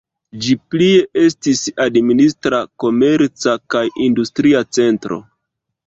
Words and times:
Ĝi 0.45 0.53
plie 0.73 1.03
estas 1.23 1.61
administra, 1.85 2.63
komerca 2.85 3.57
kaj 3.75 3.87
industria 4.11 4.67
centro. 4.79 5.25